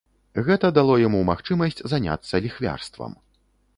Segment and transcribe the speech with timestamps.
[0.45, 3.11] Гэта дало яму магчымасць заняцца ліхвярствам.